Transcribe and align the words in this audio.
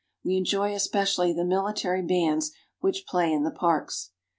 We 0.25 0.35
enjoy 0.35 0.73
especially 0.73 1.31
the 1.31 1.45
military 1.45 2.01
bands 2.01 2.49
which 2.79 3.05
play 3.05 3.31
in 3.31 3.43
the 3.43 3.51
parks. 3.51 4.09